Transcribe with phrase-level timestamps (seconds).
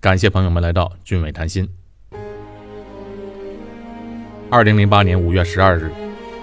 [0.00, 1.68] 感谢朋友们来到俊伟谈心。
[4.48, 5.92] 二零零八年五月十二日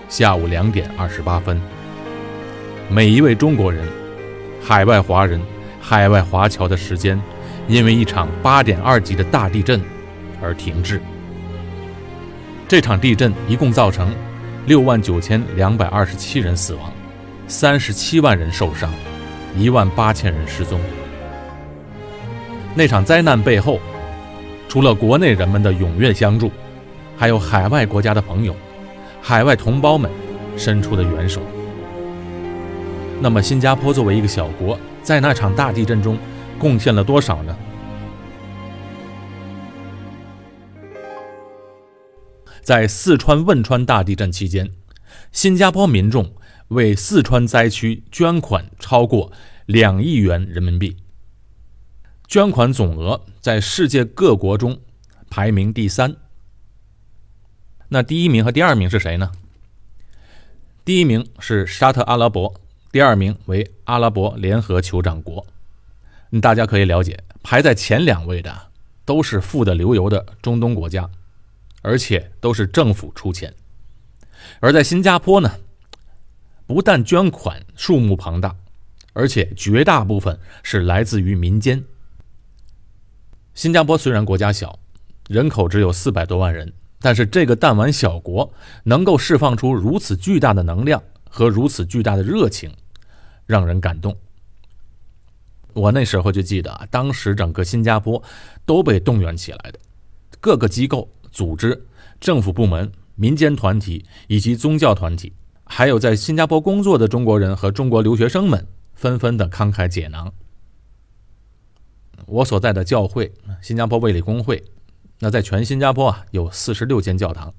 [0.08, 1.60] 下午两点二十八分，
[2.88, 3.84] 每一位中国人、
[4.64, 5.42] 海外华人、
[5.82, 7.20] 海外华侨的时间，
[7.68, 9.82] 因为一场八点二级的大地震
[10.40, 11.02] 而停滞。
[12.68, 14.14] 这场地震一共造成
[14.68, 16.94] 六万九千两百二十七人死亡，
[17.48, 18.94] 三十七万人受伤，
[19.58, 20.80] 一万八千人失踪。
[22.78, 23.80] 那场灾难背后，
[24.70, 26.52] 除了国内人们的踊跃相助，
[27.18, 28.56] 还有海外国家的朋友、
[29.20, 30.12] 海外同胞们
[30.56, 31.42] 伸出的援手。
[33.20, 36.20] 那么，新加坡作为一个小国，在那场大地震中
[36.60, 37.58] 贡献了多少呢？
[42.62, 44.70] 在四川汶川大地震期间，
[45.32, 46.32] 新加坡民众
[46.68, 49.32] 为四川灾区捐款超过
[49.66, 50.96] 两亿元人民币。
[52.28, 54.78] 捐款总额在世界各国中
[55.30, 56.14] 排名第三。
[57.88, 59.32] 那第一名和第二名是谁呢？
[60.84, 62.54] 第一名是沙特阿拉伯，
[62.92, 65.46] 第二名为阿拉伯联合酋长国。
[66.42, 68.54] 大家可以了解，排在前两位的
[69.06, 71.10] 都是富得流油的中东国家，
[71.82, 73.54] 而且都是政府出钱。
[74.60, 75.50] 而在新加坡呢，
[76.66, 78.54] 不但捐款数目庞大，
[79.14, 81.86] 而且绝大部分是来自于民间。
[83.58, 84.78] 新加坡虽然国家小，
[85.28, 92.72] 人口只有四百多万人，但是这个弹丸小国能够释放出如此巨大的能量和如此巨大的热情，
[93.48, 94.16] 让人感动。
[95.74, 98.22] 我那时候就记得，当时整个新加坡
[98.64, 99.80] 都被动员起来的，
[100.40, 101.84] 各个机构、组织、
[102.22, 105.34] 政府部门、民间团体以及宗教团体，
[105.64, 110.32] 还有在新加坡工作的中国人和中国留学生们，纷纷的慷慨解囊。
[112.28, 114.62] 我所在的教会新加坡卫理公会，
[115.20, 117.54] 那在全新加坡啊有四十六间教堂。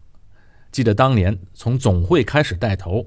[0.71, 3.07] 记得当年从总会开始带头，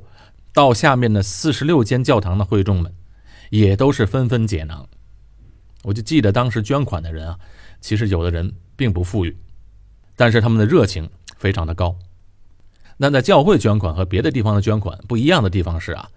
[0.54, 2.92] 到下面的四十六间教堂的会众们，
[3.52, 4.90] 也都是纷纷解囊。
[5.84, 7.40] 我就记得当时捐款的人啊，
[7.80, 9.38] 其实有的人并不富裕，
[10.16, 11.08] 但是他们的热情
[11.38, 11.96] 非常的高。
[12.98, 16.10] 那在教会捐款和别的地方的捐款不一样的地方是啊，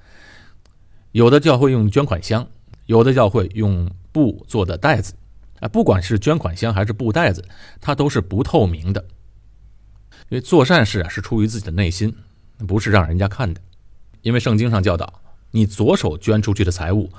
[1.13, 2.49] 有的教会用捐款箱，
[2.87, 5.15] 有的教会用布做的袋子。
[5.65, 7.43] 啊，不管是捐款箱还是布袋子，
[7.81, 9.03] 它都是不透明的。
[10.29, 12.15] 因为做善事啊，是出于自己的内心，
[12.69, 13.59] 不是让人家看的。
[14.21, 15.23] 因为圣经上教导，
[15.53, 17.11] 你左手捐出去的财物，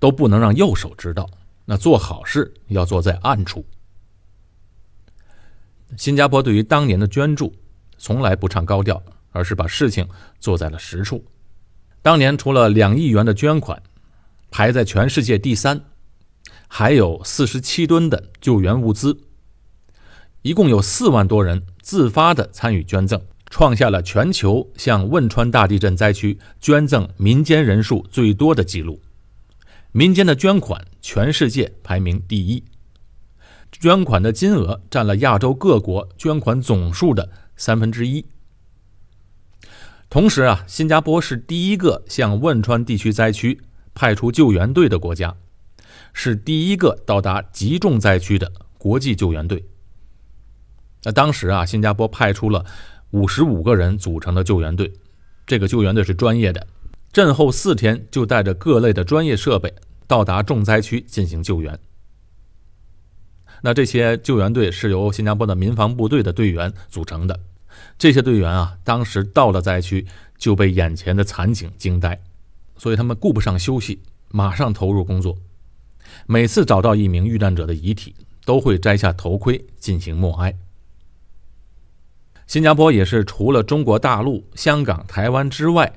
[0.00, 1.30] 都不能让右手知道。
[1.64, 3.64] 那做好事要做在暗处。
[5.96, 7.54] 新加坡对于当年的捐助，
[7.98, 10.08] 从来不唱高调，而是把事情
[10.40, 11.24] 做在了实处。
[12.00, 13.80] 当年除了两亿元的捐款，
[14.50, 15.80] 排在全世界第三。
[16.74, 19.18] 还有四十七吨的救援物资，
[20.40, 29.02] 一共有四万多人自发的参与捐赠，创下了全球向汶川大地震灾区捐赠民间人数最多的纪录。
[29.92, 32.64] 民间的捐款全世界排名第一，
[33.70, 38.24] 捐款的金额占了亚洲各国捐款总数的三分之一。
[40.08, 43.60] 同时啊，新加坡是第一个向汶川地区灾区
[43.92, 45.36] 派出救援队的国家。
[46.12, 49.64] 是第一个到达极重灾区的国际救援队。
[51.04, 52.64] 那当时啊，新加坡派出了
[53.10, 54.92] 五十五个人组成的救援队，
[55.46, 56.66] 这个救援队是专业的，
[57.12, 59.74] 震后四天就带着各类的专业设备
[60.06, 61.78] 到达重灾区进行救援。
[63.62, 67.38] 那这些救援队是由新加坡的民防部队的队员组成的，
[67.98, 72.20] 这些队员啊，当时到了灾区就被眼前的惨景惊呆，
[72.76, 75.36] 所以他们顾不上休息，马上投入工作。
[76.26, 78.14] 每次找到一名遇难者的遗体，
[78.44, 80.56] 都会摘下头盔进行默哀。
[82.46, 85.92] 新加坡也是除了中国大陆、香港、台湾之外，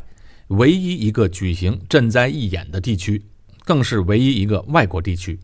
[0.48, 3.26] 唯一一个举行赈灾义演的地区，
[3.66, 5.40] 更是唯一一个外国地区。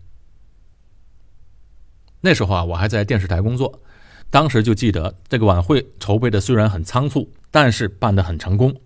[2.22, 3.82] 那时候啊，我还在电视台工作，
[4.30, 8.80] 当时就记得这个晚会筹备的虽然很仓促，但是办得很成功。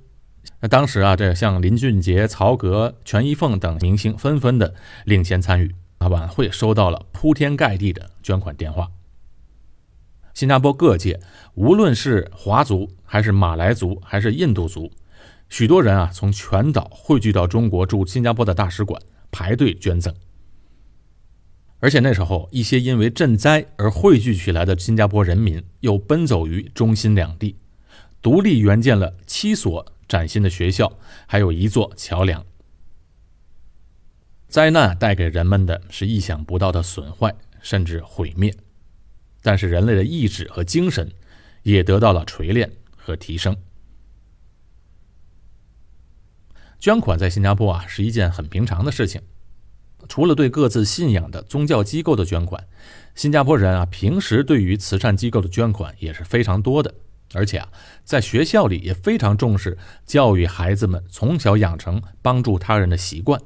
[0.67, 4.73] 当时啊，这像林俊杰、曹格、全一凤等明星纷纷的
[5.03, 8.89] 领衔参与啊，晚会收到了铺天盖地的捐款电话。
[10.33, 11.19] 新加坡各界，
[11.53, 14.91] 无论是华族还是马来族还是印度族，
[15.50, 19.01] 许多人啊从全岛汇聚到中国驻新加坡的大使馆
[19.31, 20.13] 排队捐赠。
[21.79, 27.57] 而且那时候，一些因为赈灾而汇聚起来的新加坡人民又奔走于中新两地，
[28.21, 29.85] 独立援建了七所。
[30.15, 30.97] 崭新的学校，
[31.27, 32.45] 还有一座桥梁。
[34.47, 38.56] 灾难带给人们的是意想不到的损坏，甚至毁灭。
[39.41, 41.12] 但是人类的意志和精神
[41.63, 43.57] 也得到了锤炼和提升。
[46.79, 49.21] 捐款在新加坡啊是一件很平常的事情。
[50.07, 52.65] 除了对各自信仰的宗教机构的捐款，
[53.15, 56.95] 新加坡人啊平时对于慈善机构的捐款也是非常多的。
[57.35, 57.69] 而且啊，
[58.03, 63.39] 在学校里也非常重视教育孩子们从小养成帮助他人的习惯。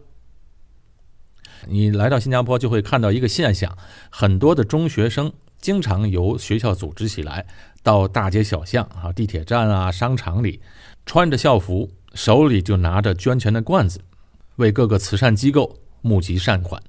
[1.67, 3.77] 你来到新加坡就会看到一个现象：
[4.09, 7.45] 很多的中学生经常由学校组织起来，
[7.83, 10.61] 到大街小巷啊、地铁站啊、商场里，
[11.05, 11.91] 穿着校服。
[12.15, 14.01] 手里就拿着捐钱的罐子，
[14.55, 16.81] 为各个慈善机构募集善款。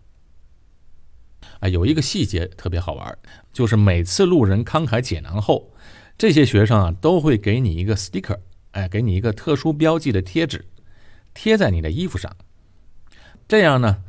[1.58, 3.18] 啊，有一个细节特别好玩，
[3.52, 5.74] 就是每次路人慷慨解囊后，
[6.20, 8.36] 这些学生啊都会给你一个 sticker，
[8.72, 10.66] 哎，给你一个特殊标记的贴纸，
[11.32, 12.36] 贴在你的衣服上。
[13.48, 14.02] 这样呢，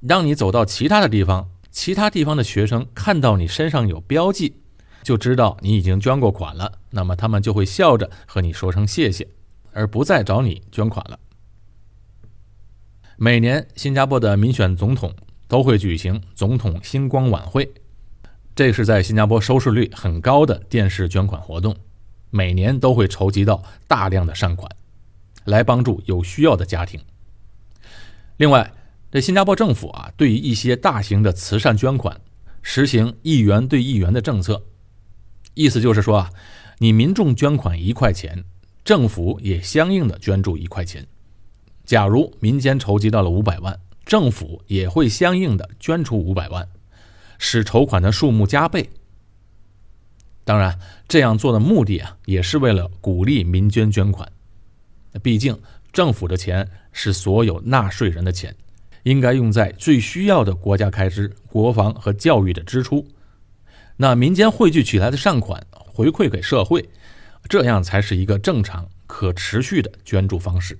[0.00, 4.56] 让你走到其他的地方，其他地方的学生看到你身上有标记，
[5.02, 9.28] 就知道你已经捐过款了，那么他们就会笑着和你说声谢谢。
[9.74, 11.20] 而不再找你捐款了。
[13.18, 15.14] 每年新加坡的民选总统
[15.46, 17.70] 都会举行总统星光晚会，
[18.58, 21.76] 这是在新加坡收视率很高的电视捐款活动，
[22.30, 24.68] 每年都会筹集到大量的善款，
[25.44, 27.00] 来帮助有需要的家庭。
[28.38, 28.72] 另外，
[29.12, 32.20] 这新加坡政府啊，对于一些大型的慈善捐款，
[32.60, 34.60] 实行一元对一元的政策，
[35.54, 36.30] 意思就是说啊，
[36.78, 38.44] 你民众捐款一块钱。
[38.84, 41.06] 政府也相应的捐助一块钱。
[41.84, 46.66] 假如民间筹集到了五百万，政府也会相应的捐出五百万，
[47.38, 48.90] 使筹款的数目加倍。
[50.44, 54.30] 当然，这样做的目的啊，也是为了鼓励民间捐款。
[55.22, 55.58] 毕竟
[55.92, 58.54] 政府的钱是所有纳税人的钱，
[59.04, 63.06] 应该用在最需要的国家开支、国防和教育的支出。
[63.96, 66.88] 那民间汇聚起来的善款回馈给社会。
[67.48, 70.78] 这样才是一个正常、可持续的捐助方式。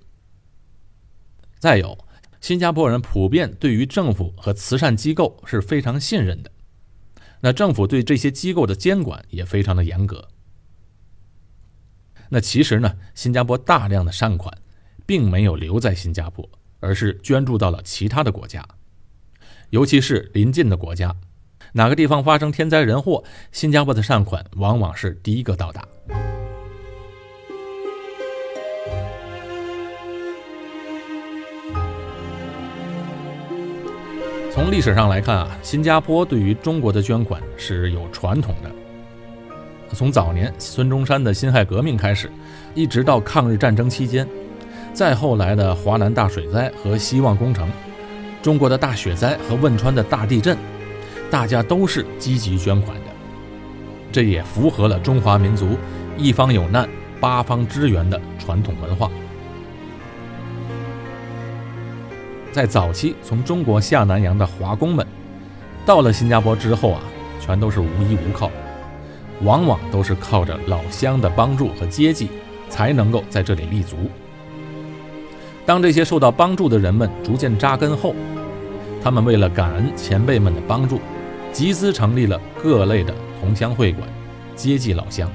[1.58, 1.96] 再有，
[2.40, 6.50] 新加坡人普遍对于政府和慈善机构是非常信任的，
[7.40, 10.28] 那政府对这些机构的监管也非常的严格。
[12.30, 14.56] 那其实呢，新加坡大量的善款
[15.06, 16.48] 并没有留在新加坡，
[16.80, 18.66] 而是捐助到了其他的国家，
[19.70, 21.16] 尤其是邻近的国家，
[21.72, 25.86] 哪个地方发生天灾人祸，新加坡的善款往往是第一个到达。
[34.70, 38.70] 历史上来看啊，新加坡对于中国的捐款是有传统的。
[39.94, 42.30] 从早年孙中山的辛亥革命开始，
[42.74, 44.28] 一直到抗日战争期间，
[44.92, 47.68] 再后来的华南大水灾和希望工程，
[48.42, 50.56] 中国的大雪灾和汶川的大地震，
[51.30, 53.04] 大家都是积极捐款的。
[54.12, 55.78] 这也符合了中华民族
[56.18, 56.86] 一方有难
[57.20, 59.10] 八方支援的传统文化。
[62.52, 65.06] 在早期从中国下南洋的华工们，
[65.84, 67.00] 到了新加坡之后啊，
[67.40, 68.50] 全都是无依无靠，
[69.42, 72.28] 往往都是靠着老乡的帮助和接济，
[72.68, 73.96] 才能够在这里立足。
[75.66, 78.14] 当这些受到帮助的人们逐渐扎根后，
[79.02, 81.00] 他们为了感恩前辈们的帮助，
[81.52, 84.08] 集资成立了各类的同乡会馆，
[84.56, 85.30] 接济老乡。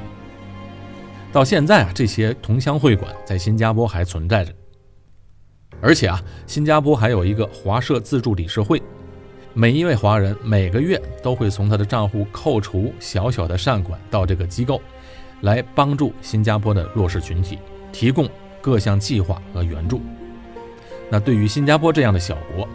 [1.32, 4.52] 到现在啊，这些同乡会馆在新加坡还存在着。
[5.84, 8.82] 而且啊，新加坡还有一个华社自助理事会，
[9.54, 14.82] 每一位华人每个月都会从他的账户扣除小小的善款到这个机构，
[15.42, 17.60] 来帮助新加坡的弱势群体，
[17.92, 18.30] 提供
[18.62, 20.00] 各项计划和援助。
[21.10, 22.66] 那对于新加坡这样的小国，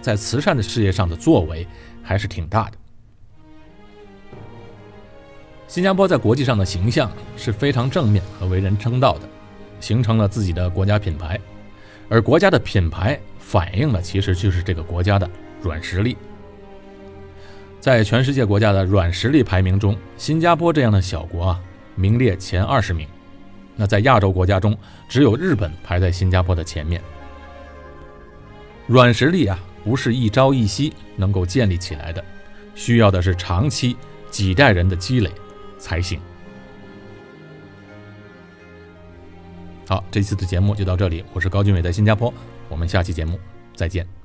[0.00, 1.66] 在慈善的事业上的作为
[2.04, 2.76] 还是挺大的。
[5.66, 9.28] 新加坡在国际上的形象是非常正面和为人称道的，
[9.80, 11.36] 形成了自己的国家品牌。
[12.08, 15.28] 而国家的品牌反映的其实就是这个国家的
[15.62, 16.16] 软实力。
[17.80, 21.60] 在全世界国家的软实力排名中，新加坡这样的小国啊，
[21.94, 23.06] 名列前二十名。
[23.76, 24.76] 那在亚洲国家中，
[25.08, 27.00] 只有日本排在新加坡的前面。
[28.86, 32.24] 软实力啊，不是一朝一夕能够建立起来的，
[32.74, 33.96] 需要的是长期
[34.30, 35.30] 几代人的积累
[35.78, 36.20] 才行。
[39.94, 41.24] 好，这次的节目就到这里。
[41.32, 42.34] 我是高俊伟，在新加坡。
[42.68, 43.38] 我们下期节目
[43.76, 44.23] 再见。